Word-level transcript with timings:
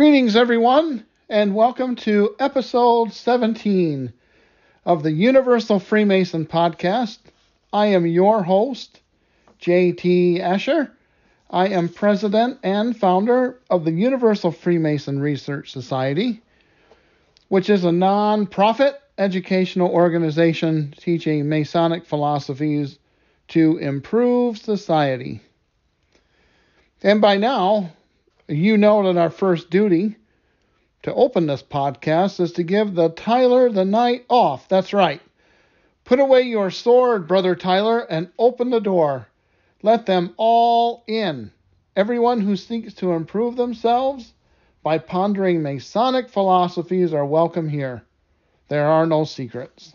Greetings, 0.00 0.34
everyone, 0.34 1.04
and 1.28 1.54
welcome 1.54 1.94
to 1.94 2.34
episode 2.38 3.12
17 3.12 4.10
of 4.86 5.02
the 5.02 5.12
Universal 5.12 5.78
Freemason 5.78 6.46
podcast. 6.46 7.18
I 7.70 7.88
am 7.88 8.06
your 8.06 8.42
host, 8.42 9.02
J.T. 9.58 10.40
Asher. 10.40 10.90
I 11.50 11.68
am 11.68 11.90
president 11.90 12.60
and 12.62 12.96
founder 12.96 13.60
of 13.68 13.84
the 13.84 13.92
Universal 13.92 14.52
Freemason 14.52 15.20
Research 15.20 15.70
Society, 15.70 16.40
which 17.48 17.68
is 17.68 17.84
a 17.84 17.92
non 17.92 18.46
profit 18.46 18.98
educational 19.18 19.90
organization 19.90 20.94
teaching 20.96 21.46
Masonic 21.46 22.06
philosophies 22.06 22.98
to 23.48 23.76
improve 23.76 24.56
society. 24.56 25.42
And 27.02 27.20
by 27.20 27.36
now, 27.36 27.92
you 28.50 28.76
know 28.76 29.04
that 29.04 29.18
our 29.18 29.30
first 29.30 29.70
duty 29.70 30.16
to 31.02 31.14
open 31.14 31.46
this 31.46 31.62
podcast 31.62 32.40
is 32.40 32.52
to 32.52 32.62
give 32.62 32.94
the 32.94 33.08
Tyler 33.08 33.70
the 33.70 33.84
night 33.84 34.26
off. 34.28 34.68
That's 34.68 34.92
right. 34.92 35.20
Put 36.04 36.18
away 36.18 36.42
your 36.42 36.70
sword, 36.70 37.28
Brother 37.28 37.54
Tyler, 37.54 38.00
and 38.00 38.30
open 38.38 38.70
the 38.70 38.80
door. 38.80 39.28
Let 39.82 40.06
them 40.06 40.34
all 40.36 41.04
in. 41.06 41.52
Everyone 41.96 42.40
who 42.40 42.56
seeks 42.56 42.94
to 42.94 43.12
improve 43.12 43.56
themselves 43.56 44.32
by 44.82 44.98
pondering 44.98 45.62
Masonic 45.62 46.28
philosophies 46.28 47.14
are 47.14 47.24
welcome 47.24 47.68
here. 47.68 48.02
There 48.68 48.86
are 48.86 49.06
no 49.06 49.24
secrets. 49.24 49.94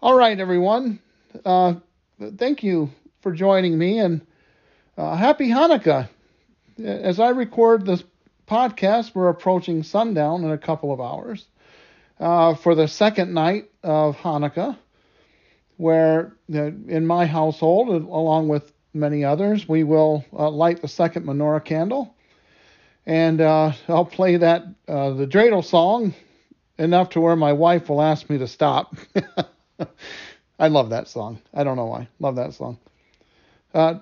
All 0.00 0.16
right, 0.16 0.38
everyone. 0.38 1.00
Uh, 1.44 1.74
thank 2.36 2.62
you 2.62 2.90
for 3.20 3.32
joining 3.32 3.76
me 3.76 3.98
and 3.98 4.26
uh, 4.98 5.14
happy 5.16 5.48
Hanukkah. 5.48 6.08
As 6.84 7.20
I 7.20 7.28
record 7.30 7.86
this 7.86 8.02
podcast, 8.48 9.14
we're 9.14 9.28
approaching 9.28 9.84
sundown 9.84 10.42
in 10.42 10.50
a 10.50 10.58
couple 10.58 10.92
of 10.92 11.00
hours 11.00 11.46
uh, 12.18 12.54
for 12.56 12.74
the 12.74 12.88
second 12.88 13.32
night 13.32 13.70
of 13.84 14.16
Hanukkah, 14.16 14.76
where 15.76 16.32
uh, 16.52 16.64
in 16.64 17.06
my 17.06 17.26
household, 17.26 17.88
along 17.88 18.48
with 18.48 18.72
many 18.92 19.24
others, 19.24 19.68
we 19.68 19.84
will 19.84 20.24
uh, 20.32 20.50
light 20.50 20.82
the 20.82 20.88
second 20.88 21.26
menorah 21.26 21.64
candle. 21.64 22.14
And 23.06 23.40
uh, 23.40 23.72
I'll 23.86 24.04
play 24.04 24.38
that, 24.38 24.64
uh, 24.88 25.10
the 25.10 25.26
dreidel 25.26 25.64
song, 25.64 26.12
enough 26.76 27.10
to 27.10 27.20
where 27.20 27.36
my 27.36 27.52
wife 27.52 27.88
will 27.88 28.02
ask 28.02 28.28
me 28.28 28.38
to 28.38 28.48
stop. 28.48 28.96
I 30.58 30.68
love 30.68 30.90
that 30.90 31.06
song. 31.06 31.40
I 31.54 31.62
don't 31.62 31.76
know 31.76 31.86
why. 31.86 32.08
Love 32.18 32.36
that 32.36 32.54
song. 32.54 32.78
Uh, 33.72 34.00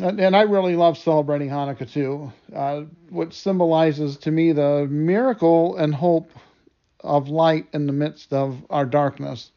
and 0.00 0.36
I 0.36 0.42
really 0.42 0.76
love 0.76 0.98
celebrating 0.98 1.48
Hanukkah 1.48 1.90
too, 1.90 2.32
uh, 2.54 2.82
which 3.10 3.34
symbolizes 3.34 4.16
to 4.18 4.30
me 4.30 4.52
the 4.52 4.86
miracle 4.90 5.76
and 5.76 5.94
hope 5.94 6.30
of 7.00 7.28
light 7.28 7.68
in 7.72 7.86
the 7.86 7.92
midst 7.92 8.32
of 8.32 8.64
our 8.70 8.86
darkness. 8.86 9.50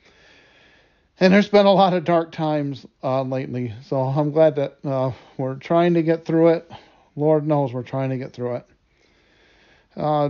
And 1.20 1.34
there's 1.34 1.50
been 1.50 1.66
a 1.66 1.72
lot 1.72 1.94
of 1.94 2.04
dark 2.04 2.32
times 2.32 2.86
uh, 3.04 3.24
lately, 3.24 3.74
so 3.86 3.98
I'm 3.98 4.32
glad 4.32 4.58
that 4.58 4.78
uh, 4.84 5.12
we're 5.38 5.56
trying 5.56 5.96
to 5.96 6.04
get 6.04 6.26
through 6.26 6.50
it. 6.50 6.72
Lord 7.16 7.48
knows 7.48 7.74
we're 7.74 7.82
trying 7.82 8.12
to 8.12 8.18
get 8.18 8.34
through 8.34 8.58
it. 8.58 8.66
Uh, 9.96 10.30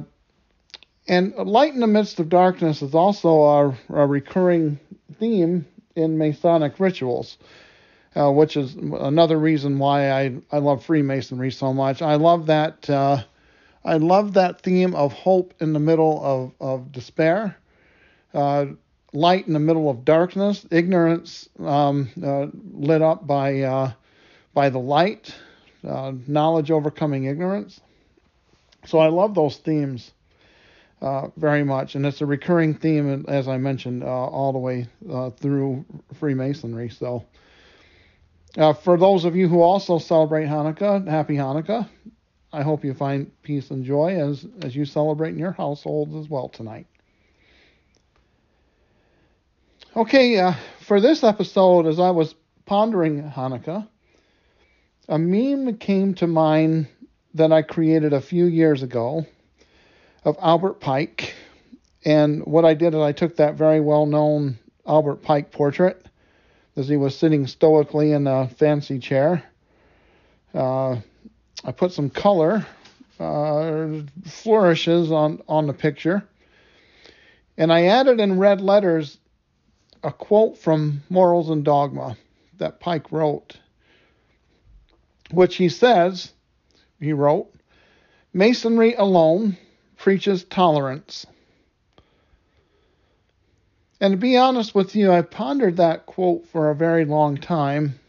and 1.10 1.36
light 1.36 1.74
in 1.74 1.82
the 1.82 1.88
midst 1.88 2.22
of 2.22 2.30
darkness 2.30 2.82
is 2.82 2.96
also 2.96 3.44
a, 3.44 3.78
a 3.90 4.08
recurring 4.08 4.80
theme 5.20 5.66
in 5.96 6.18
Masonic 6.18 6.80
rituals 6.80 7.38
uh, 8.18 8.32
which 8.32 8.58
is 8.58 8.76
another 8.76 9.38
reason 9.38 9.78
why 9.78 10.12
I, 10.12 10.38
I 10.52 10.58
love 10.58 10.84
Freemasonry 10.84 11.52
so 11.52 11.73
much. 11.73 12.02
I 12.02 12.16
love 12.16 12.48
that 12.48 12.89
uh, 12.89 13.23
I 13.86 13.98
love 13.98 14.33
that 14.33 14.61
theme 14.61 14.95
of 14.95 15.14
hope 15.14 15.54
in 15.61 15.73
the 15.73 15.80
middle 15.80 16.20
of, 16.23 16.52
of 16.60 16.92
despair, 16.92 17.55
uh, 18.33 18.66
light 19.14 19.48
in 19.48 19.54
the 19.54 19.60
middle 19.60 19.89
of 19.89 20.04
darkness, 20.04 20.66
ignorance 20.72 21.48
um, 21.60 22.10
uh, 22.22 22.48
lit 22.73 23.02
up 23.02 23.28
by 23.28 23.61
uh, 23.61 23.92
by 24.54 24.70
the 24.70 24.80
light, 24.80 25.34
uh, 25.88 26.11
knowledge 26.28 26.72
overcoming 26.72 27.26
ignorance. 27.26 27.80
So 28.86 28.99
I 28.99 29.08
love 29.08 29.36
those 29.36 29.58
themes. 29.58 30.11
very 31.38 31.64
much, 31.64 31.95
and 31.95 32.05
it's 32.05 32.22
a 32.22 32.26
recurring 32.26 32.73
theme, 32.73 33.26
as 33.28 33.48
I 33.48 33.58
mentioned, 33.58 34.04
all 34.04 34.52
the 34.52 34.60
way 34.60 34.88
through 35.39 35.86
Freemasonry. 36.16 36.89
So, 36.89 37.23
uh, 38.58 38.73
for 38.73 38.98
those 38.98 39.23
of 39.23 39.36
you 39.36 39.48
who 39.48 39.62
also 39.62 40.00
celebrate 40.00 40.48
Hanukkah, 40.48 41.08
happy 41.08 41.36
Hanukkah. 41.36 41.88
I 42.52 42.64
hope 42.64 42.84
you 42.84 42.94
find 42.94 43.32
peace 43.44 43.70
and 43.70 43.86
joy 43.86 44.20
as, 44.20 44.45
as 44.64 44.76
you 44.76 44.86
celebrate 44.86 45.30
in 45.30 45.38
your 45.38 45.52
households 45.52 46.16
as 46.16 46.28
well 46.28 46.50
tonight. 46.50 46.88
Okay, 49.96 50.40
uh, 50.40 50.54
for 50.80 51.00
this 51.00 51.23
episode, 51.23 51.86
as 51.86 52.00
I 52.00 52.10
was 52.12 52.34
pondering 52.66 53.23
Hanukkah, 53.23 53.88
a 55.08 55.20
meme 55.20 55.78
came 55.78 56.16
to 56.16 56.28
mind 56.28 56.88
that 57.36 57.52
I 57.52 57.62
created 57.62 58.14
a 58.14 58.22
few 58.22 58.46
years 58.46 58.82
ago 58.82 59.26
of 60.26 60.36
Albert 60.42 60.80
Pike. 60.80 61.36
And 62.04 62.44
what 62.46 62.66
I 62.66 62.73
did 62.73 62.96
is 62.96 63.00
I 63.00 63.12
took 63.12 63.36
that 63.38 63.56
very 63.56 63.82
well 63.82 64.08
known 64.08 64.58
Albert 64.86 65.22
Pike 65.22 65.52
portrait 65.52 66.07
as 66.77 66.88
he 66.88 66.95
was 66.95 67.17
sitting 67.17 67.48
stoically 67.48 68.11
in 68.11 68.27
a 68.27 68.48
fancy 68.48 68.99
chair. 68.99 69.43
Uh, 70.54 70.98
I 71.65 71.71
put 71.76 71.92
some 71.92 72.11
color 72.11 72.65
uh, 73.20 73.88
flourishes 74.26 75.11
on, 75.11 75.42
on 75.48 75.66
the 75.66 75.73
picture. 75.73 76.23
And 77.58 77.73
I 77.73 77.87
added 77.87 78.20
in 78.20 78.37
red 78.37 78.61
letters 78.61 79.17
a 80.04 80.11
quote 80.11 80.60
from 80.60 81.02
Morals 81.10 81.49
and 81.49 81.66
Dogma 81.66 82.16
that 82.60 82.80
Pike 82.80 83.11
wrote, 83.11 83.58
which 85.32 85.55
he 85.55 85.70
says, 85.70 86.32
he 86.99 87.11
wrote, 87.11 87.52
Masonry 88.33 88.93
alone 88.93 89.58
preaches 89.98 90.43
tolerance. 90.43 91.26
And 94.00 94.14
to 94.14 94.18
be 94.18 94.38
honest 94.38 94.76
with 94.76 94.96
you, 94.96 95.12
I 95.12 95.22
pondered 95.22 95.78
that 95.78 96.06
quote 96.06 96.46
for 96.48 96.70
a 96.70 96.76
very 96.76 97.06
long 97.06 97.38
time. 97.38 98.00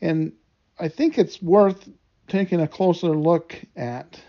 And 0.00 0.32
I 0.78 0.88
think 0.88 1.16
it's 1.16 1.40
worth 1.40 1.88
taking 2.26 2.60
a 2.60 2.68
closer 2.68 3.10
look 3.10 3.54
at. 3.76 4.20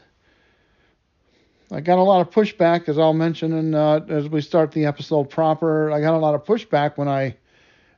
I 1.71 1.81
got 1.81 1.97
a 1.97 2.03
lot 2.03 2.21
of 2.21 2.29
pushback, 2.29 2.87
as 2.87 2.99
I'll 2.99 3.13
mention 3.13 3.53
in, 3.53 3.73
uh, 3.73 4.05
as 4.07 4.29
we 4.29 4.41
start 4.41 4.71
the 4.71 4.85
episode 4.85 5.31
proper. 5.31 5.91
I 5.91 5.99
got 5.99 6.13
a 6.13 6.19
lot 6.19 6.35
of 6.35 6.45
pushback 6.45 6.97
when 6.97 7.07
I 7.07 7.35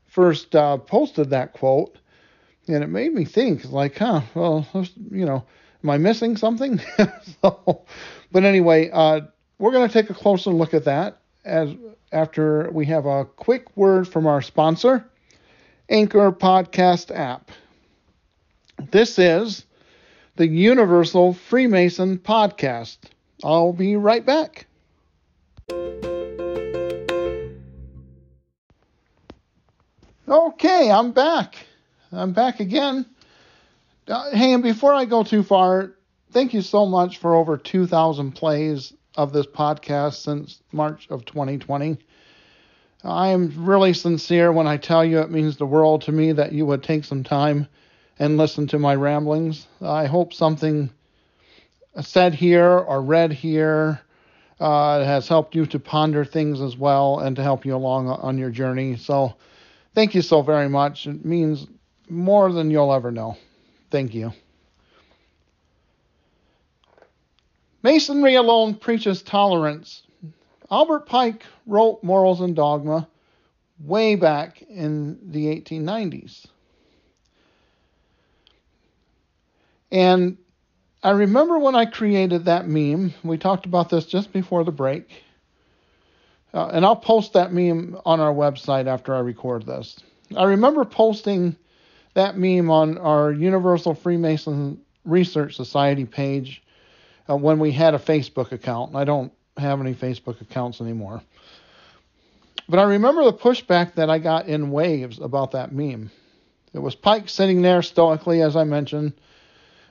first 0.05 0.55
uh, 0.55 0.77
posted 0.77 1.31
that 1.31 1.51
quote. 1.51 1.97
And 2.69 2.83
it 2.83 2.87
made 2.87 3.13
me 3.13 3.25
think, 3.25 3.65
like, 3.65 3.97
huh, 3.97 4.21
well, 4.35 4.65
you 5.11 5.25
know, 5.25 5.43
am 5.83 5.89
I 5.89 5.97
missing 5.97 6.37
something? 6.37 6.79
so, 7.41 7.85
but 8.31 8.43
anyway, 8.43 8.89
uh, 8.91 9.21
we're 9.59 9.71
going 9.71 9.87
to 9.87 9.93
take 9.93 10.09
a 10.09 10.13
closer 10.13 10.51
look 10.51 10.73
at 10.73 10.85
that 10.85 11.17
as 11.43 11.73
after 12.11 12.69
we 12.71 12.85
have 12.85 13.05
a 13.05 13.25
quick 13.25 13.75
word 13.75 14.07
from 14.07 14.27
our 14.27 14.41
sponsor, 14.41 15.05
Anchor 15.89 16.31
Podcast 16.31 17.15
app. 17.15 17.51
This 18.91 19.17
is 19.19 19.65
the 20.35 20.47
Universal 20.47 21.33
Freemason 21.33 22.17
Podcast. 22.17 22.97
I'll 23.43 23.73
be 23.73 23.95
right 23.95 24.25
back. 24.25 24.67
Okay, 30.27 30.91
I'm 30.91 31.11
back. 31.11 31.55
I'm 32.11 32.33
back 32.33 32.59
again. 32.59 33.05
Uh, 34.07 34.31
hey, 34.31 34.53
and 34.53 34.63
before 34.63 34.93
I 34.93 35.05
go 35.05 35.23
too 35.23 35.43
far, 35.43 35.93
thank 36.31 36.53
you 36.53 36.61
so 36.61 36.85
much 36.85 37.17
for 37.17 37.35
over 37.35 37.57
2,000 37.57 38.33
plays 38.33 38.93
of 39.17 39.33
this 39.33 39.47
podcast 39.47 40.21
since 40.21 40.61
March 40.71 41.07
of 41.09 41.25
2020. 41.25 41.97
I 43.03 43.29
am 43.29 43.65
really 43.65 43.93
sincere 43.93 44.51
when 44.51 44.67
I 44.67 44.77
tell 44.77 45.03
you 45.03 45.19
it 45.19 45.31
means 45.31 45.57
the 45.57 45.65
world 45.65 46.03
to 46.03 46.11
me 46.11 46.31
that 46.31 46.53
you 46.53 46.65
would 46.65 46.83
take 46.83 47.03
some 47.03 47.23
time 47.23 47.67
and 48.19 48.37
listen 48.37 48.67
to 48.67 48.79
my 48.79 48.95
ramblings. 48.95 49.67
I 49.81 50.05
hope 50.05 50.33
something 50.33 50.89
said 52.01 52.33
here 52.33 52.69
or 52.69 53.01
read 53.01 53.33
here 53.33 53.99
uh, 54.59 55.03
has 55.03 55.27
helped 55.27 55.55
you 55.55 55.65
to 55.67 55.79
ponder 55.79 56.25
things 56.25 56.61
as 56.61 56.75
well 56.77 57.19
and 57.19 57.35
to 57.35 57.43
help 57.43 57.65
you 57.65 57.75
along 57.75 58.07
on 58.07 58.37
your 58.37 58.49
journey. 58.49 58.95
So, 58.97 59.35
thank 59.93 60.15
you 60.15 60.21
so 60.21 60.41
very 60.41 60.69
much. 60.69 61.07
It 61.07 61.25
means 61.25 61.67
more 62.09 62.51
than 62.51 62.71
you'll 62.71 62.93
ever 62.93 63.11
know. 63.11 63.37
Thank 63.91 64.13
you. 64.13 64.33
Masonry 67.87 68.35
alone 68.35 68.73
preaches 68.73 69.23
tolerance. 69.23 70.03
Albert 70.69 71.05
Pike 71.05 71.45
wrote 71.65 72.03
Morals 72.03 72.41
and 72.41 72.53
Dogma 72.53 73.07
way 73.79 74.15
back 74.15 74.61
in 74.61 75.17
the 75.31 75.45
1890s. 75.45 76.47
And 79.89 80.37
I 81.01 81.11
remember 81.11 81.59
when 81.59 81.75
I 81.75 81.85
created 81.85 82.43
that 82.43 82.67
meme. 82.67 83.13
We 83.23 83.37
talked 83.37 83.65
about 83.65 83.87
this 83.87 84.05
just 84.05 84.33
before 84.33 84.65
the 84.65 84.71
break. 84.73 85.09
Uh, 86.53 86.67
and 86.67 86.85
I'll 86.85 86.97
post 86.97 87.31
that 87.33 87.53
meme 87.53 87.97
on 88.05 88.19
our 88.19 88.33
website 88.33 88.87
after 88.87 89.15
I 89.15 89.19
record 89.19 89.65
this. 89.65 89.97
I 90.35 90.43
remember 90.43 90.83
posting 90.83 91.55
that 92.15 92.37
meme 92.37 92.69
on 92.69 92.97
our 92.97 93.31
Universal 93.31 93.93
Freemason 93.93 94.81
Research 95.05 95.55
Society 95.55 96.03
page 96.03 96.61
uh, 97.29 97.35
when 97.35 97.59
we 97.59 97.71
had 97.71 97.93
a 97.93 97.99
Facebook 97.99 98.51
account. 98.51 98.95
I 98.95 99.03
don't 99.03 99.31
have 99.57 99.79
any 99.79 99.93
Facebook 99.93 100.41
accounts 100.41 100.81
anymore. 100.81 101.21
But 102.69 102.79
I 102.79 102.83
remember 102.83 103.23
the 103.23 103.33
pushback 103.33 103.95
that 103.95 104.09
I 104.09 104.19
got 104.19 104.47
in 104.47 104.71
waves 104.71 105.19
about 105.19 105.51
that 105.51 105.71
meme. 105.71 106.11
It 106.73 106.79
was 106.79 106.95
Pike 106.95 107.29
sitting 107.29 107.61
there 107.61 107.81
stoically, 107.81 108.41
as 108.41 108.55
I 108.55 108.65
mentioned, 108.65 109.13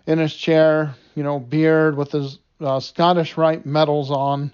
in 0.06 0.18
his 0.18 0.34
chair, 0.34 0.94
you 1.14 1.22
know, 1.22 1.40
beard 1.40 1.96
with 1.96 2.12
his 2.12 2.38
uh, 2.60 2.80
Scottish 2.80 3.36
Rite 3.36 3.66
medals 3.66 4.10
on 4.10 4.52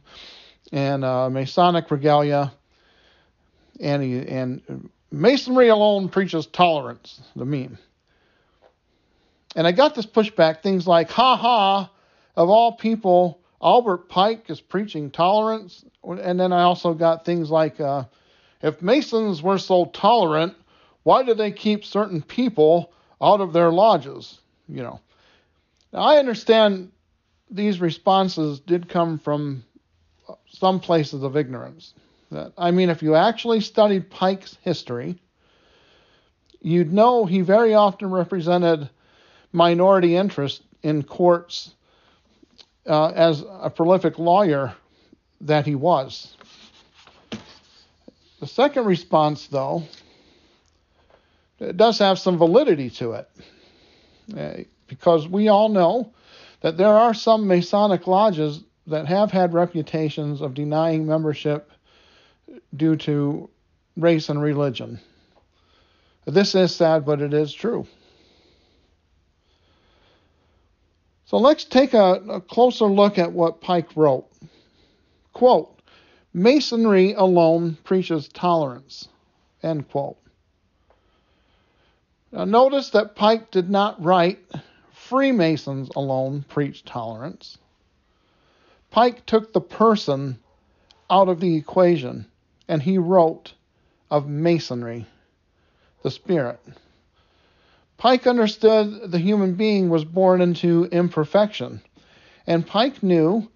and 0.70 1.04
uh, 1.04 1.28
Masonic 1.30 1.90
regalia. 1.90 2.52
And, 3.80 4.02
he, 4.02 4.26
and 4.26 4.90
Masonry 5.10 5.68
alone 5.68 6.08
preaches 6.08 6.46
tolerance, 6.46 7.20
the 7.36 7.44
meme. 7.44 7.78
And 9.54 9.66
I 9.66 9.72
got 9.72 9.94
this 9.94 10.06
pushback, 10.06 10.62
things 10.62 10.86
like, 10.86 11.10
ha 11.10 11.36
ha, 11.36 11.90
of 12.36 12.48
all 12.48 12.72
people, 12.72 13.40
Albert 13.62 14.08
Pike 14.08 14.48
is 14.48 14.60
preaching 14.60 15.10
tolerance. 15.10 15.84
And 16.04 16.38
then 16.38 16.52
I 16.52 16.62
also 16.62 16.94
got 16.94 17.24
things 17.24 17.50
like, 17.50 17.80
uh, 17.80 18.04
if 18.62 18.82
Masons 18.82 19.42
were 19.42 19.58
so 19.58 19.86
tolerant, 19.86 20.54
why 21.02 21.22
do 21.22 21.34
they 21.34 21.52
keep 21.52 21.84
certain 21.84 22.22
people 22.22 22.92
out 23.20 23.40
of 23.40 23.52
their 23.52 23.70
lodges? 23.70 24.38
You 24.68 24.82
know. 24.82 25.00
Now, 25.92 26.00
I 26.00 26.16
understand 26.16 26.90
these 27.50 27.80
responses 27.80 28.60
did 28.60 28.88
come 28.88 29.18
from 29.18 29.64
some 30.48 30.80
places 30.80 31.22
of 31.22 31.36
ignorance. 31.36 31.92
That, 32.30 32.52
I 32.56 32.70
mean, 32.70 32.88
if 32.88 33.02
you 33.02 33.14
actually 33.14 33.60
studied 33.60 34.10
Pike's 34.10 34.56
history, 34.62 35.20
you'd 36.60 36.92
know 36.92 37.26
he 37.26 37.42
very 37.42 37.74
often 37.74 38.10
represented 38.10 38.88
minority 39.52 40.16
interests 40.16 40.64
in 40.82 41.02
courts 41.02 41.74
uh, 42.86 43.08
as 43.08 43.44
a 43.60 43.70
prolific 43.70 44.18
lawyer 44.18 44.74
that 45.42 45.66
he 45.66 45.74
was. 45.74 46.36
The 48.40 48.46
second 48.46 48.86
response, 48.86 49.46
though, 49.46 49.84
does 51.76 51.98
have 51.98 52.18
some 52.18 52.38
validity 52.38 52.90
to 52.90 53.12
it, 53.12 53.30
uh, 54.36 54.64
because 54.88 55.28
we 55.28 55.48
all 55.48 55.68
know 55.68 56.12
that 56.60 56.76
there 56.76 56.88
are 56.88 57.14
some 57.14 57.46
Masonic 57.46 58.06
lodges 58.06 58.62
that 58.88 59.06
have 59.06 59.30
had 59.30 59.54
reputations 59.54 60.40
of 60.40 60.54
denying 60.54 61.06
membership 61.06 61.70
due 62.74 62.96
to 62.96 63.48
race 63.96 64.28
and 64.28 64.42
religion. 64.42 64.98
This 66.24 66.54
is 66.54 66.74
sad, 66.74 67.04
but 67.04 67.20
it 67.20 67.32
is 67.34 67.52
true. 67.52 67.86
So 71.32 71.38
let's 71.38 71.64
take 71.64 71.94
a, 71.94 72.20
a 72.28 72.40
closer 72.42 72.84
look 72.84 73.18
at 73.18 73.32
what 73.32 73.62
Pike 73.62 73.96
wrote. 73.96 74.26
Quote, 75.32 75.80
Masonry 76.34 77.14
alone 77.14 77.78
preaches 77.84 78.28
tolerance. 78.28 79.08
End 79.62 79.88
quote. 79.88 80.18
Now 82.32 82.44
notice 82.44 82.90
that 82.90 83.16
Pike 83.16 83.50
did 83.50 83.70
not 83.70 84.04
write 84.04 84.40
Freemasons 84.92 85.88
alone 85.96 86.44
preach 86.50 86.84
tolerance. 86.84 87.56
Pike 88.90 89.24
took 89.24 89.54
the 89.54 89.60
person 89.62 90.38
out 91.08 91.30
of 91.30 91.40
the 91.40 91.56
equation 91.56 92.26
and 92.68 92.82
he 92.82 92.98
wrote 92.98 93.54
of 94.10 94.28
Masonry, 94.28 95.06
the 96.02 96.10
spirit. 96.10 96.60
Pike 98.02 98.26
understood 98.26 99.12
the 99.12 99.18
human 99.20 99.54
being 99.54 99.88
was 99.88 100.04
born 100.04 100.40
into 100.40 100.86
imperfection, 100.86 101.80
and 102.48 102.66
Pike 102.66 103.00
knew 103.00 103.48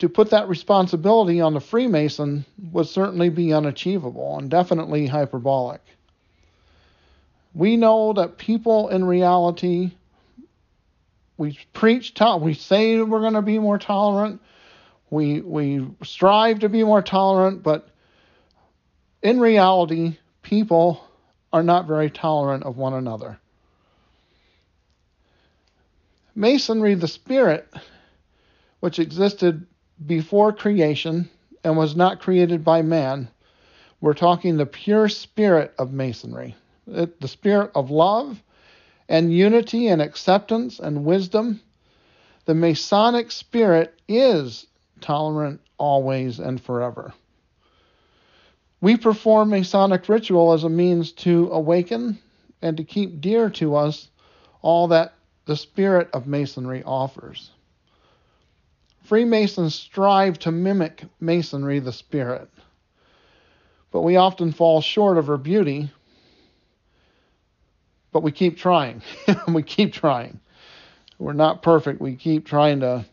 to 0.00 0.08
put 0.08 0.30
that 0.30 0.48
responsibility 0.48 1.40
on 1.40 1.54
the 1.54 1.60
Freemason 1.60 2.44
would 2.72 2.88
certainly 2.88 3.28
be 3.28 3.52
unachievable 3.52 4.36
and 4.38 4.50
definitely 4.50 5.06
hyperbolic. 5.06 5.80
We 7.54 7.76
know 7.76 8.12
that 8.14 8.38
people 8.38 8.88
in 8.88 9.04
reality, 9.04 9.92
we 11.36 11.56
preach, 11.72 12.12
we 12.40 12.54
say 12.54 13.00
we're 13.02 13.20
going 13.20 13.34
to 13.34 13.42
be 13.42 13.60
more 13.60 13.78
tolerant, 13.78 14.42
we, 15.10 15.42
we 15.42 15.86
strive 16.02 16.58
to 16.58 16.68
be 16.68 16.82
more 16.82 17.02
tolerant, 17.02 17.62
but 17.62 17.88
in 19.22 19.38
reality, 19.38 20.18
people 20.42 21.04
are 21.52 21.62
not 21.62 21.86
very 21.86 22.10
tolerant 22.10 22.64
of 22.64 22.76
one 22.76 22.94
another. 22.94 23.38
Masonry, 26.34 26.94
the 26.94 27.08
spirit, 27.08 27.72
which 28.80 28.98
existed 28.98 29.66
before 30.04 30.52
creation 30.52 31.28
and 31.62 31.76
was 31.76 31.94
not 31.94 32.20
created 32.20 32.64
by 32.64 32.82
man. 32.82 33.28
We're 34.00 34.14
talking 34.14 34.56
the 34.56 34.66
pure 34.66 35.08
spirit 35.08 35.74
of 35.78 35.92
Masonry, 35.92 36.56
the 36.86 37.28
spirit 37.28 37.70
of 37.74 37.90
love 37.90 38.42
and 39.08 39.32
unity 39.32 39.88
and 39.88 40.02
acceptance 40.02 40.78
and 40.78 41.04
wisdom. 41.04 41.60
The 42.46 42.54
Masonic 42.54 43.30
spirit 43.30 43.98
is 44.08 44.66
tolerant 45.00 45.60
always 45.78 46.38
and 46.40 46.60
forever. 46.60 47.14
We 48.80 48.96
perform 48.96 49.50
Masonic 49.50 50.08
ritual 50.08 50.52
as 50.52 50.64
a 50.64 50.68
means 50.68 51.12
to 51.12 51.48
awaken 51.52 52.18
and 52.60 52.76
to 52.76 52.84
keep 52.84 53.20
dear 53.20 53.48
to 53.50 53.76
us 53.76 54.08
all 54.60 54.88
that 54.88 55.14
the 55.46 55.56
spirit 55.56 56.08
of 56.12 56.26
Masonry 56.26 56.82
offers. 56.84 57.50
Freemasons 59.02 59.74
strive 59.74 60.38
to 60.40 60.50
mimic 60.50 61.04
Masonry, 61.20 61.78
the 61.78 61.92
spirit, 61.92 62.48
but 63.90 64.00
we 64.00 64.16
often 64.16 64.52
fall 64.52 64.80
short 64.80 65.18
of 65.18 65.26
her 65.26 65.36
beauty. 65.36 65.90
But 68.12 68.22
we 68.22 68.32
keep 68.32 68.56
trying. 68.56 69.02
we 69.48 69.62
keep 69.62 69.92
trying. 69.92 70.40
We're 71.18 71.32
not 71.32 71.62
perfect. 71.62 72.00
We 72.00 72.16
keep 72.16 72.46
trying 72.46 72.80
to 72.80 73.04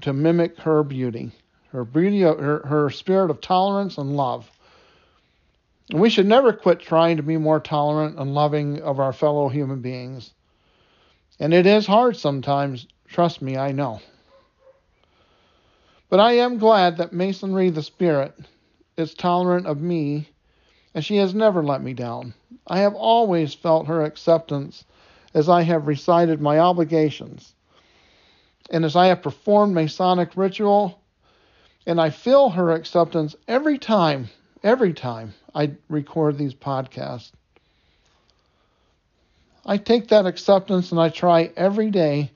to 0.00 0.12
mimic 0.12 0.58
her 0.60 0.82
beauty, 0.82 1.30
her 1.68 1.84
beauty, 1.84 2.22
her, 2.22 2.62
her 2.64 2.90
spirit 2.90 3.30
of 3.30 3.40
tolerance 3.40 3.98
and 3.98 4.16
love. 4.16 4.50
And 5.90 6.00
we 6.00 6.08
should 6.08 6.26
never 6.26 6.52
quit 6.52 6.80
trying 6.80 7.18
to 7.18 7.22
be 7.22 7.36
more 7.36 7.60
tolerant 7.60 8.18
and 8.18 8.34
loving 8.34 8.80
of 8.80 8.98
our 8.98 9.12
fellow 9.12 9.48
human 9.48 9.80
beings. 9.80 10.32
And 11.40 11.52
it 11.52 11.66
is 11.66 11.86
hard 11.86 12.16
sometimes, 12.16 12.86
trust 13.08 13.42
me, 13.42 13.56
I 13.56 13.72
know. 13.72 14.00
But 16.08 16.20
I 16.20 16.32
am 16.34 16.58
glad 16.58 16.98
that 16.98 17.12
Masonry 17.12 17.70
the 17.70 17.82
Spirit 17.82 18.38
is 18.96 19.14
tolerant 19.14 19.66
of 19.66 19.80
me, 19.80 20.28
and 20.94 21.04
she 21.04 21.16
has 21.16 21.34
never 21.34 21.62
let 21.62 21.82
me 21.82 21.92
down. 21.92 22.34
I 22.66 22.78
have 22.78 22.94
always 22.94 23.52
felt 23.52 23.88
her 23.88 24.04
acceptance 24.04 24.84
as 25.34 25.48
I 25.48 25.62
have 25.62 25.88
recited 25.88 26.40
my 26.40 26.60
obligations, 26.60 27.54
and 28.70 28.84
as 28.84 28.94
I 28.94 29.06
have 29.06 29.22
performed 29.22 29.74
Masonic 29.74 30.36
ritual, 30.36 31.00
and 31.84 32.00
I 32.00 32.10
feel 32.10 32.50
her 32.50 32.70
acceptance 32.70 33.34
every 33.48 33.78
time, 33.78 34.28
every 34.62 34.94
time 34.94 35.34
I 35.54 35.72
record 35.88 36.38
these 36.38 36.54
podcasts. 36.54 37.32
I 39.66 39.78
take 39.78 40.08
that 40.08 40.26
acceptance 40.26 40.90
and 40.90 41.00
I 41.00 41.08
try 41.08 41.50
every 41.56 41.90
day 41.90 42.32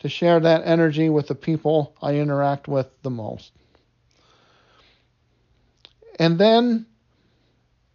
to 0.00 0.08
share 0.08 0.40
that 0.40 0.62
energy 0.64 1.08
with 1.08 1.28
the 1.28 1.34
people 1.34 1.94
I 2.00 2.14
interact 2.16 2.68
with 2.68 2.88
the 3.02 3.10
most. 3.10 3.52
And 6.18 6.38
then 6.38 6.86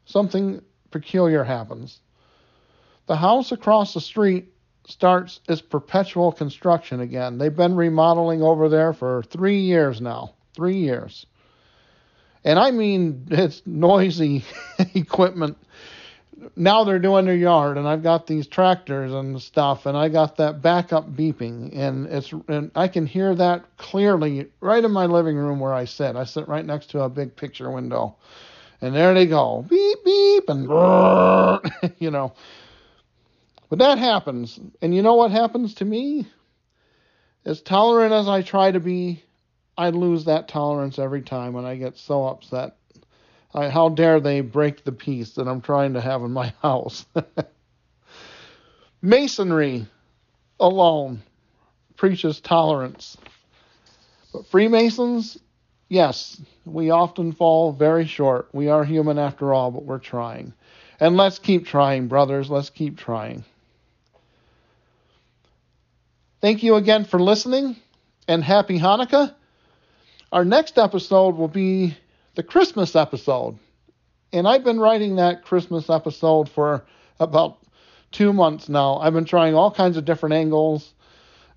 something 0.05 0.61
peculiar 0.91 1.43
happens. 1.43 1.99
The 3.07 3.15
house 3.15 3.51
across 3.51 3.93
the 3.93 4.01
street 4.01 4.53
starts 4.87 5.39
its 5.49 5.61
perpetual 5.61 6.31
construction 6.31 6.99
again. 6.99 7.37
They've 7.37 7.55
been 7.55 7.75
remodeling 7.75 8.41
over 8.41 8.69
there 8.69 8.93
for 8.93 9.23
three 9.23 9.61
years 9.61 9.99
now. 9.99 10.33
Three 10.55 10.77
years. 10.77 11.25
And 12.43 12.59
I 12.59 12.71
mean, 12.71 13.27
it's 13.31 13.63
noisy 13.65 14.45
equipment 14.93 15.57
now 16.55 16.83
they're 16.83 16.99
doing 16.99 17.25
their 17.25 17.35
yard 17.35 17.77
and 17.77 17.87
I've 17.87 18.03
got 18.03 18.27
these 18.27 18.47
tractors 18.47 19.13
and 19.13 19.41
stuff 19.41 19.85
and 19.85 19.97
I 19.97 20.09
got 20.09 20.37
that 20.37 20.61
backup 20.61 21.09
beeping 21.15 21.75
and 21.77 22.07
it's 22.07 22.33
and 22.47 22.71
I 22.75 22.87
can 22.87 23.05
hear 23.05 23.33
that 23.35 23.77
clearly 23.77 24.47
right 24.59 24.83
in 24.83 24.91
my 24.91 25.05
living 25.05 25.37
room 25.37 25.59
where 25.59 25.73
I 25.73 25.85
sit. 25.85 26.15
I 26.15 26.25
sit 26.25 26.47
right 26.47 26.65
next 26.65 26.91
to 26.91 27.01
a 27.01 27.09
big 27.09 27.35
picture 27.35 27.71
window. 27.71 28.17
And 28.81 28.93
there 28.93 29.13
they 29.13 29.25
go. 29.25 29.65
Beep 29.67 30.03
beep 30.03 30.49
and 30.49 30.63
you 31.99 32.11
know. 32.11 32.33
But 33.69 33.79
that 33.79 33.97
happens. 33.97 34.59
And 34.81 34.93
you 34.93 35.01
know 35.01 35.15
what 35.15 35.31
happens 35.31 35.75
to 35.75 35.85
me? 35.85 36.27
As 37.45 37.61
tolerant 37.61 38.13
as 38.13 38.27
I 38.27 38.41
try 38.41 38.71
to 38.71 38.79
be, 38.79 39.23
I 39.77 39.89
lose 39.89 40.25
that 40.25 40.47
tolerance 40.47 40.99
every 40.99 41.21
time 41.21 41.55
and 41.55 41.65
I 41.65 41.75
get 41.75 41.97
so 41.97 42.25
upset. 42.25 42.75
I, 43.55 43.69
how 43.69 43.89
dare 43.89 44.19
they 44.19 44.41
break 44.41 44.83
the 44.83 44.91
peace 44.91 45.31
that 45.35 45.47
I'm 45.47 45.61
trying 45.61 45.93
to 45.93 46.01
have 46.01 46.21
in 46.23 46.31
my 46.31 46.53
house? 46.61 47.05
Masonry 49.01 49.87
alone 50.59 51.21
preaches 51.95 52.41
tolerance. 52.41 53.17
But 54.33 54.45
Freemasons, 54.47 55.37
yes, 55.87 56.41
we 56.65 56.89
often 56.89 57.31
fall 57.31 57.71
very 57.71 58.05
short. 58.05 58.49
We 58.51 58.67
are 58.67 58.83
human 58.83 59.17
after 59.17 59.53
all, 59.53 59.71
but 59.71 59.85
we're 59.85 59.99
trying. 59.99 60.53
And 60.99 61.15
let's 61.15 61.39
keep 61.39 61.65
trying, 61.65 62.07
brothers. 62.07 62.49
Let's 62.49 62.69
keep 62.69 62.97
trying. 62.97 63.45
Thank 66.41 66.63
you 66.63 66.75
again 66.75 67.05
for 67.05 67.19
listening 67.19 67.77
and 68.27 68.43
happy 68.43 68.79
Hanukkah. 68.79 69.33
Our 70.31 70.43
next 70.43 70.77
episode 70.77 71.37
will 71.37 71.47
be 71.47 71.95
the 72.35 72.43
Christmas 72.43 72.95
episode. 72.95 73.57
And 74.33 74.47
I've 74.47 74.63
been 74.63 74.79
writing 74.79 75.15
that 75.15 75.43
Christmas 75.43 75.89
episode 75.89 76.49
for 76.49 76.85
about 77.19 77.57
two 78.11 78.33
months 78.33 78.69
now. 78.69 78.97
I've 78.97 79.13
been 79.13 79.25
trying 79.25 79.55
all 79.55 79.71
kinds 79.71 79.97
of 79.97 80.05
different 80.05 80.35
angles. 80.35 80.93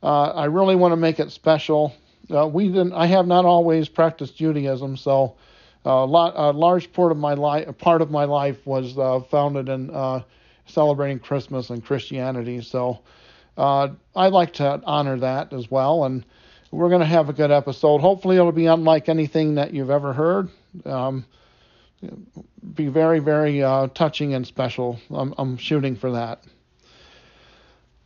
Uh, 0.02 0.28
I 0.28 0.44
really 0.44 0.76
want 0.76 0.92
to 0.92 0.96
make 0.96 1.18
it 1.18 1.32
special. 1.32 1.92
Uh, 2.30 2.46
we 2.46 2.68
didn't. 2.68 2.92
I 2.92 3.06
have 3.06 3.26
not 3.26 3.44
always 3.44 3.88
practiced 3.88 4.36
Judaism, 4.36 4.96
so 4.96 5.34
uh, 5.84 5.90
a, 5.90 6.06
lot, 6.06 6.34
a 6.36 6.56
large 6.56 6.92
part 6.92 7.10
of 7.10 7.18
my 7.18 7.34
life, 7.34 7.76
part 7.78 8.00
of 8.00 8.10
my 8.10 8.24
life 8.24 8.64
was 8.66 8.96
uh, 8.96 9.20
founded 9.30 9.68
in 9.68 9.90
uh, 9.90 10.22
celebrating 10.66 11.18
Christmas 11.18 11.70
and 11.70 11.84
Christianity. 11.84 12.60
So 12.60 13.00
uh, 13.56 13.88
I 14.14 14.28
like 14.28 14.52
to 14.54 14.80
honor 14.84 15.18
that 15.18 15.52
as 15.52 15.70
well, 15.70 16.04
and 16.04 16.24
we're 16.70 16.90
going 16.90 17.00
to 17.00 17.06
have 17.06 17.28
a 17.28 17.32
good 17.32 17.50
episode. 17.50 18.00
Hopefully, 18.00 18.36
it'll 18.36 18.52
be 18.52 18.66
unlike 18.66 19.08
anything 19.08 19.56
that 19.56 19.72
you've 19.72 19.90
ever 19.90 20.12
heard. 20.12 20.48
Um, 20.84 21.24
be 22.74 22.88
very, 22.88 23.18
very 23.18 23.62
uh, 23.62 23.88
touching 23.88 24.34
and 24.34 24.46
special. 24.46 25.00
I'm, 25.10 25.34
I'm 25.36 25.56
shooting 25.56 25.96
for 25.96 26.12
that. 26.12 26.44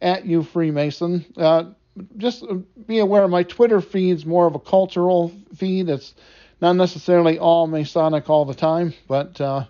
at 0.00 0.22
ufreemason. 0.24 1.24
Uh, 1.36 1.64
just 2.16 2.44
be 2.86 3.00
aware 3.00 3.26
my 3.26 3.42
Twitter 3.42 3.80
feed's 3.80 4.24
more 4.24 4.46
of 4.46 4.54
a 4.54 4.60
cultural 4.60 5.32
feed. 5.56 5.88
It's 5.88 6.14
not 6.60 6.74
necessarily 6.74 7.40
all 7.40 7.66
Masonic 7.66 8.30
all 8.30 8.44
the 8.44 8.54
time, 8.54 8.94
but 9.08 9.40
uh, 9.40 9.64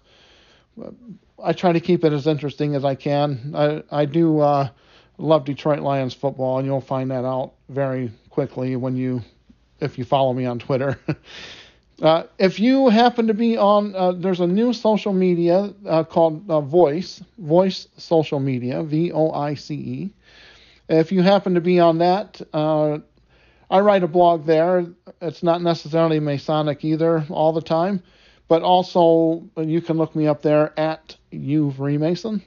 I 1.42 1.52
try 1.52 1.72
to 1.72 1.80
keep 1.80 2.04
it 2.04 2.12
as 2.12 2.26
interesting 2.26 2.74
as 2.74 2.84
I 2.84 2.94
can. 2.94 3.52
I, 3.54 3.82
I 3.90 4.04
do 4.06 4.40
uh, 4.40 4.68
love 5.18 5.44
Detroit 5.44 5.80
Lions 5.80 6.14
football, 6.14 6.58
and 6.58 6.66
you'll 6.66 6.80
find 6.80 7.10
that 7.10 7.24
out 7.24 7.52
very 7.68 8.10
quickly 8.30 8.76
when 8.76 8.96
you 8.96 9.22
if 9.80 9.98
you 9.98 10.04
follow 10.04 10.32
me 10.32 10.44
on 10.44 10.58
Twitter. 10.58 10.98
uh, 12.02 12.24
if 12.38 12.58
you 12.58 12.88
happen 12.88 13.28
to 13.28 13.34
be 13.34 13.56
on, 13.56 13.94
uh, 13.94 14.12
there's 14.12 14.40
a 14.40 14.46
new 14.46 14.72
social 14.72 15.12
media 15.12 15.72
uh, 15.86 16.02
called 16.02 16.50
uh, 16.50 16.60
Voice, 16.60 17.22
Voice 17.38 17.86
Social 17.96 18.40
Media, 18.40 18.82
V 18.82 19.12
O 19.12 19.30
I 19.30 19.54
C 19.54 19.74
E. 19.74 20.10
If 20.88 21.12
you 21.12 21.22
happen 21.22 21.54
to 21.54 21.60
be 21.60 21.78
on 21.78 21.98
that, 21.98 22.40
uh, 22.52 22.98
I 23.70 23.80
write 23.80 24.02
a 24.02 24.08
blog 24.08 24.46
there. 24.46 24.86
It's 25.20 25.42
not 25.42 25.62
necessarily 25.62 26.18
Masonic 26.18 26.84
either 26.84 27.26
all 27.28 27.52
the 27.52 27.60
time, 27.60 28.02
but 28.48 28.62
also 28.62 29.44
you 29.58 29.82
can 29.82 29.98
look 29.98 30.16
me 30.16 30.26
up 30.26 30.42
there 30.42 30.72
at 30.78 31.17
U 31.30 31.72
Freemason. 31.72 32.42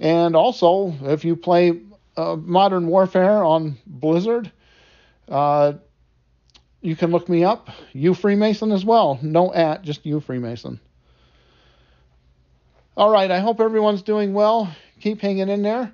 And 0.00 0.36
also, 0.36 0.94
if 1.02 1.24
you 1.24 1.36
play 1.36 1.80
uh, 2.16 2.36
Modern 2.36 2.86
Warfare 2.86 3.44
on 3.44 3.78
Blizzard, 3.86 4.50
uh, 5.28 5.74
you 6.80 6.96
can 6.96 7.10
look 7.10 7.28
me 7.28 7.44
up, 7.44 7.70
you 7.92 8.14
Freemason 8.14 8.72
as 8.72 8.84
well. 8.84 9.18
No 9.22 9.52
at, 9.52 9.82
just 9.82 10.06
you 10.06 10.20
Freemason. 10.20 10.80
All 12.96 13.10
right, 13.10 13.30
I 13.30 13.40
hope 13.40 13.60
everyone's 13.60 14.02
doing 14.02 14.32
well. 14.32 14.74
Keep 15.00 15.20
hanging 15.20 15.48
in 15.48 15.62
there. 15.62 15.92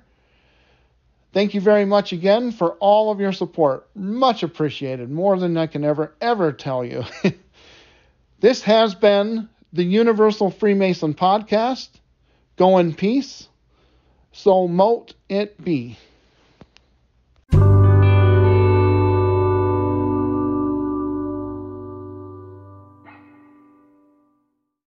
Thank 1.33 1.55
you 1.55 1.61
very 1.61 1.83
much 1.83 2.13
again 2.13 2.51
for 2.51 2.73
all 2.73 3.11
of 3.11 3.19
your 3.19 3.33
support. 3.33 3.87
Much 3.95 4.43
appreciated, 4.43 5.09
more 5.09 5.37
than 5.39 5.57
I 5.57 5.65
can 5.65 5.83
ever, 5.83 6.13
ever 6.21 6.53
tell 6.53 6.85
you. 6.85 7.03
this 8.39 8.61
has 8.61 8.93
been 8.93 9.49
the 9.73 9.83
Universal 9.83 10.51
Freemason 10.51 11.13
Podcast. 11.13 11.89
Go 12.55 12.77
in 12.77 12.93
peace. 12.93 13.49
So 14.31 14.67
mote 14.67 15.15
it 15.27 15.61
be. 15.63 15.97